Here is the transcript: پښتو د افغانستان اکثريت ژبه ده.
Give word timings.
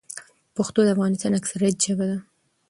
پښتو 0.55 0.79
د 0.83 0.87
افغانستان 0.95 1.31
اکثريت 1.35 1.75
ژبه 1.85 2.05
ده. 2.09 2.17